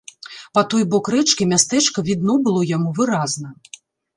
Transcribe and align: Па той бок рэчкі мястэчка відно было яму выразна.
Па 0.57 0.61
той 0.73 0.83
бок 0.93 1.09
рэчкі 1.15 1.47
мястэчка 1.53 2.07
відно 2.09 2.33
было 2.49 2.67
яму 2.75 2.89
выразна. 3.01 3.55